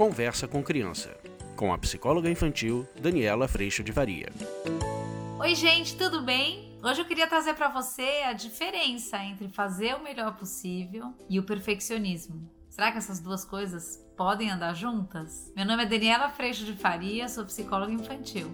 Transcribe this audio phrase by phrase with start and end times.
[0.00, 1.14] Conversa com Criança,
[1.54, 4.32] com a psicóloga infantil Daniela Freixo de Varia.
[5.38, 6.74] Oi, gente, tudo bem?
[6.82, 11.42] Hoje eu queria trazer para você a diferença entre fazer o melhor possível e o
[11.42, 12.50] perfeccionismo.
[12.70, 15.52] Será que essas duas coisas podem andar juntas?
[15.54, 18.48] Meu nome é Daniela Freixo de Faria, sou psicóloga infantil.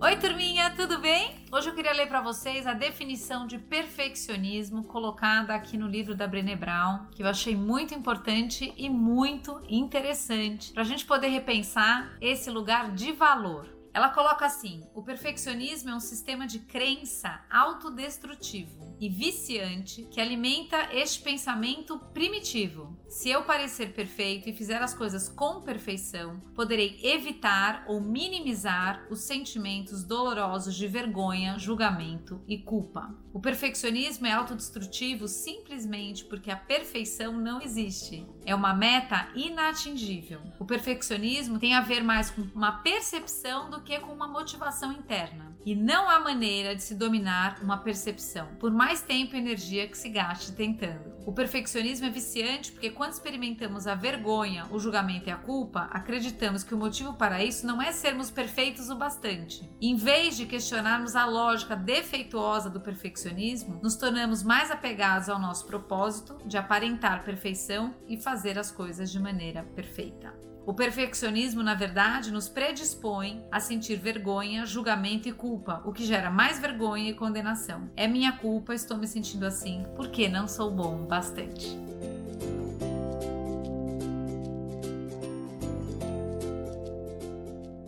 [0.00, 1.41] Oi, turminha, tudo bem?
[1.54, 6.26] Hoje eu queria ler para vocês a definição de perfeccionismo colocada aqui no livro da
[6.26, 12.16] Brené Brown, que eu achei muito importante e muito interessante para a gente poder repensar
[12.22, 13.68] esse lugar de valor.
[13.92, 20.88] Ela coloca assim: o perfeccionismo é um sistema de crença autodestrutivo e viciante que alimenta
[20.92, 22.96] este pensamento primitivo.
[23.08, 29.18] Se eu parecer perfeito e fizer as coisas com perfeição, poderei evitar ou minimizar os
[29.22, 33.12] sentimentos dolorosos de vergonha, julgamento e culpa.
[33.32, 38.24] O perfeccionismo é autodestrutivo simplesmente porque a perfeição não existe.
[38.46, 40.40] É uma meta inatingível.
[40.60, 45.52] O perfeccionismo tem a ver mais com uma percepção do que com uma motivação interna.
[45.64, 49.96] E não há maneira de se dominar uma percepção, por mais tempo e energia que
[49.96, 51.12] se gaste tentando.
[51.24, 56.64] O perfeccionismo é viciante porque quando experimentamos a vergonha, o julgamento e a culpa, acreditamos
[56.64, 59.70] que o motivo para isso não é sermos perfeitos o bastante.
[59.80, 65.64] Em vez de questionarmos a lógica defeituosa do perfeccionismo, nos tornamos mais apegados ao nosso
[65.66, 70.34] propósito de aparentar perfeição e fazer as coisas de maneira perfeita.
[70.64, 76.30] O perfeccionismo, na verdade, nos predispõe a sentir vergonha, julgamento e culpa, o que gera
[76.30, 77.90] mais vergonha e condenação.
[77.96, 81.76] É minha culpa, estou me sentindo assim porque não sou bom bastante.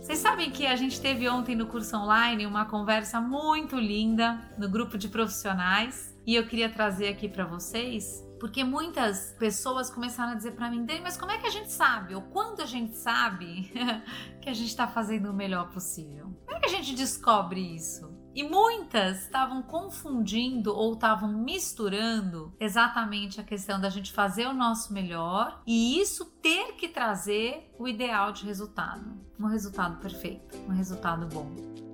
[0.00, 4.68] Vocês sabem que a gente teve ontem no curso online uma conversa muito linda no
[4.68, 10.34] grupo de profissionais e eu queria trazer aqui para vocês porque muitas pessoas começaram a
[10.34, 12.12] dizer para mim, Dani, mas como é que a gente sabe?
[12.12, 13.70] Ou quando a gente sabe
[14.42, 16.36] que a gente está fazendo o melhor possível?
[16.44, 18.12] Como é que a gente descobre isso?
[18.34, 24.92] E muitas estavam confundindo ou estavam misturando exatamente a questão da gente fazer o nosso
[24.92, 31.28] melhor e isso ter que trazer o ideal de resultado, um resultado perfeito, um resultado
[31.28, 31.91] bom.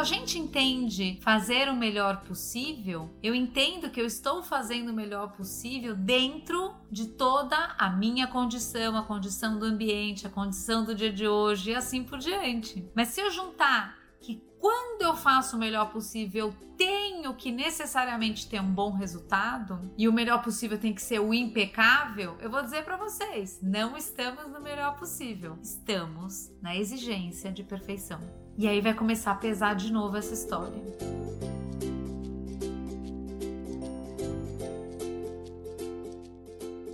[0.00, 5.32] A gente entende fazer o melhor possível, eu entendo que eu estou fazendo o melhor
[5.32, 11.12] possível dentro de toda a minha condição, a condição do ambiente, a condição do dia
[11.12, 12.90] de hoje e assim por diante.
[12.94, 18.48] Mas se eu juntar que quando eu faço o melhor possível, eu tenho que necessariamente
[18.48, 22.62] ter um bom resultado e o melhor possível tem que ser o impecável, eu vou
[22.62, 25.58] dizer para vocês, não estamos no melhor possível.
[25.62, 28.20] Estamos na exigência de perfeição.
[28.60, 30.82] E aí vai começar a pesar de novo essa história.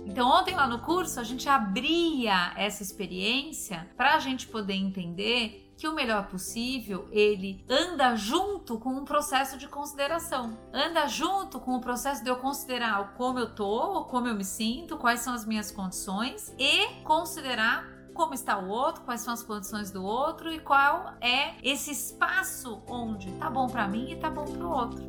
[0.05, 5.73] Então, ontem lá no curso, a gente abria essa experiência para a gente poder entender
[5.75, 11.75] que o melhor possível ele anda junto com um processo de consideração, anda junto com
[11.75, 15.45] o processo de eu considerar como eu tô, como eu me sinto, quais são as
[15.45, 20.59] minhas condições e considerar como está o outro, quais são as condições do outro e
[20.59, 25.07] qual é esse espaço onde tá bom para mim e tá bom para o outro.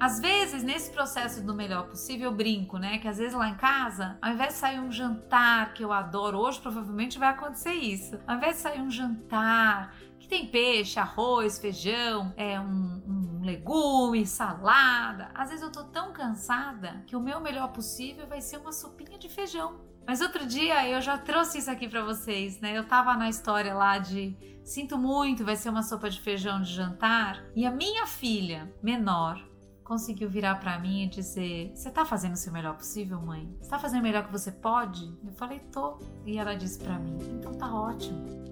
[0.00, 2.98] Às vezes, nesse processo do melhor possível, eu brinco, né?
[2.98, 6.38] Que às vezes lá em casa, ao invés de sair um jantar que eu adoro,
[6.38, 8.18] hoje provavelmente vai acontecer isso.
[8.26, 14.26] Ao invés de sair um jantar que tem peixe, arroz, feijão, é um, um legume,
[14.26, 15.30] salada.
[15.34, 19.18] Às vezes eu tô tão cansada que o meu melhor possível vai ser uma sopinha
[19.18, 19.80] de feijão.
[20.06, 22.76] Mas outro dia eu já trouxe isso aqui para vocês, né?
[22.76, 26.72] Eu tava na história lá de sinto muito, vai ser uma sopa de feijão de
[26.72, 29.40] jantar, e a minha filha menor
[29.84, 33.54] conseguiu virar para mim e dizer: "Você tá fazendo o seu melhor possível, mãe?
[33.60, 35.98] Você tá fazendo o melhor que você pode?" Eu falei: "Tô".
[36.24, 38.49] E ela disse para mim: "Então tá ótimo".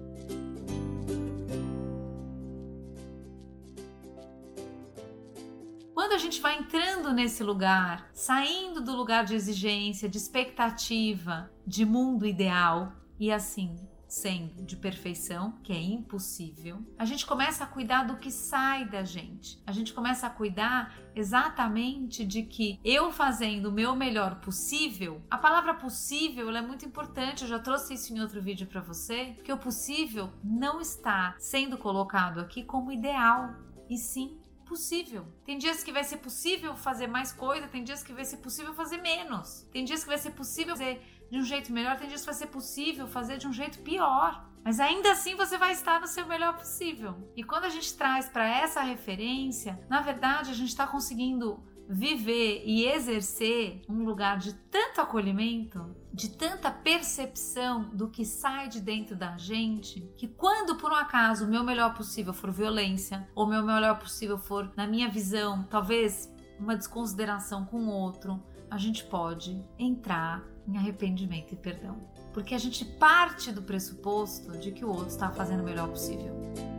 [6.09, 11.85] Quando a gente vai entrando nesse lugar, saindo do lugar de exigência, de expectativa, de
[11.85, 13.77] mundo ideal e assim
[14.07, 19.03] sendo de perfeição, que é impossível, a gente começa a cuidar do que sai da
[19.03, 19.61] gente.
[19.67, 25.37] A gente começa a cuidar exatamente de que eu fazendo o meu melhor possível, a
[25.37, 29.53] palavra possível é muito importante, eu já trouxe isso em outro vídeo para você, que
[29.53, 33.53] o possível não está sendo colocado aqui como ideal,
[33.87, 34.38] e sim
[34.69, 35.25] possível.
[35.43, 38.73] Tem dias que vai ser possível fazer mais coisa, tem dias que vai ser possível
[38.73, 39.67] fazer menos.
[39.73, 41.01] Tem dias que vai ser possível fazer
[41.31, 44.47] de um jeito melhor, tem dias que vai ser possível fazer de um jeito pior.
[44.63, 47.31] Mas ainda assim você vai estar no seu melhor possível.
[47.35, 52.61] E quando a gente traz para essa referência, na verdade a gente está conseguindo viver
[52.65, 55.83] e exercer um lugar de tanto acolhimento,
[56.13, 61.45] de tanta percepção do que sai de dentro da gente, que quando por um acaso
[61.45, 66.31] o meu melhor possível for violência, ou meu melhor possível for, na minha visão, talvez
[66.59, 68.39] uma desconsideração com o outro,
[68.69, 71.97] a gente pode entrar em arrependimento e perdão.
[72.31, 76.78] Porque a gente parte do pressuposto de que o outro está fazendo o melhor possível.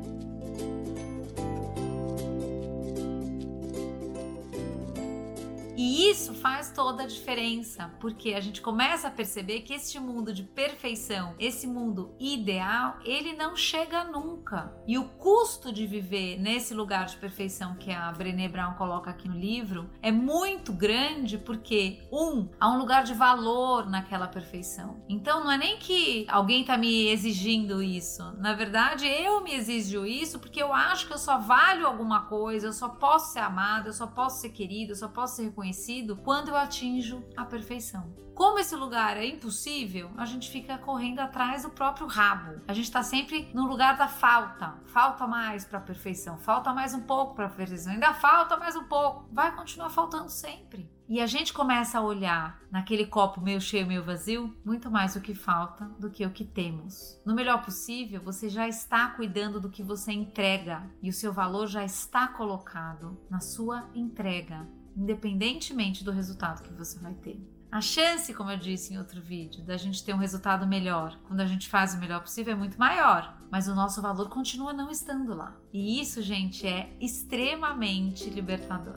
[5.80, 10.30] E isso faz toda a diferença, porque a gente começa a perceber que este mundo
[10.30, 14.76] de perfeição, esse mundo ideal, ele não chega nunca.
[14.86, 19.26] E o custo de viver nesse lugar de perfeição que a Brené Brown coloca aqui
[19.26, 25.02] no livro é muito grande, porque um, há um lugar de valor naquela perfeição.
[25.08, 28.22] Então não é nem que alguém está me exigindo isso.
[28.36, 32.66] Na verdade, eu me exijo isso porque eu acho que eu só valho alguma coisa,
[32.66, 35.69] eu só posso ser amada, eu só posso ser querida, eu só posso ser reconhecida
[35.70, 38.12] reconhecido quando eu atinjo a perfeição.
[38.34, 42.62] Como esse lugar é impossível, a gente fica correndo atrás do próprio rabo.
[42.66, 44.78] A gente está sempre no lugar da falta.
[44.86, 48.74] Falta mais para a perfeição, falta mais um pouco para a perfeição, ainda falta mais
[48.74, 49.28] um pouco.
[49.30, 50.90] Vai continuar faltando sempre.
[51.06, 55.20] E a gente começa a olhar naquele copo meio cheio, meio vazio, muito mais o
[55.20, 57.20] que falta do que o que temos.
[57.26, 61.66] No melhor possível, você já está cuidando do que você entrega e o seu valor
[61.66, 64.66] já está colocado na sua entrega
[64.96, 67.40] independentemente do resultado que você vai ter.
[67.70, 71.40] A chance, como eu disse em outro vídeo, da gente ter um resultado melhor quando
[71.40, 74.90] a gente faz o melhor possível é muito maior, mas o nosso valor continua não
[74.90, 75.56] estando lá.
[75.72, 78.96] E isso, gente, é extremamente libertador.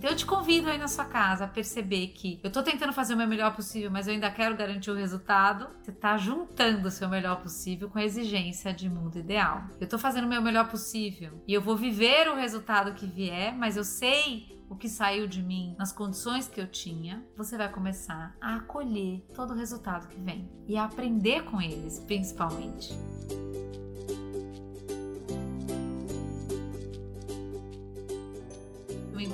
[0.00, 3.12] Então eu te convido aí na sua casa a perceber que eu tô tentando fazer
[3.12, 5.68] o meu melhor possível, mas eu ainda quero garantir o resultado.
[5.82, 9.64] Você tá juntando o seu melhor possível com a exigência de mundo ideal.
[9.78, 13.54] Eu tô fazendo o meu melhor possível e eu vou viver o resultado que vier,
[13.54, 17.70] mas eu sei o que saiu de mim nas condições que eu tinha, você vai
[17.70, 22.88] começar a acolher todo o resultado que vem e a aprender com eles, principalmente.